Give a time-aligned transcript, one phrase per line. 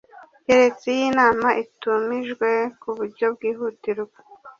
[0.45, 2.49] keretse iyo inama itumijwe
[2.81, 4.17] ku buryo bwihutirwa